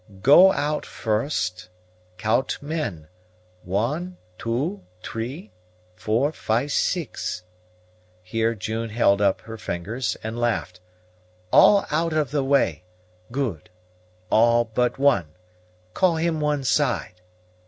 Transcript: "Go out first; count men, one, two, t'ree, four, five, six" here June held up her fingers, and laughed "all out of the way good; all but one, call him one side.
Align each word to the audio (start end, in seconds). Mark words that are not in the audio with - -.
"Go 0.23 0.51
out 0.51 0.83
first; 0.83 1.69
count 2.17 2.57
men, 2.59 3.07
one, 3.61 4.17
two, 4.39 4.83
t'ree, 5.03 5.51
four, 5.95 6.31
five, 6.31 6.71
six" 6.71 7.43
here 8.23 8.55
June 8.55 8.89
held 8.89 9.21
up 9.21 9.41
her 9.41 9.57
fingers, 9.59 10.17
and 10.23 10.39
laughed 10.39 10.79
"all 11.53 11.85
out 11.91 12.13
of 12.13 12.31
the 12.31 12.43
way 12.43 12.83
good; 13.31 13.69
all 14.31 14.65
but 14.65 14.97
one, 14.97 15.35
call 15.93 16.15
him 16.15 16.39
one 16.41 16.63
side. 16.63 17.21